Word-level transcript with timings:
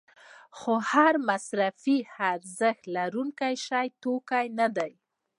خو 0.57 0.73
هر 0.91 1.13
مصرفي 1.29 1.97
ارزښت 2.31 2.83
لرونکی 2.95 3.55
شی 3.65 3.87
توکی 4.03 4.45
نه 4.59 4.67
دی. 4.77 4.91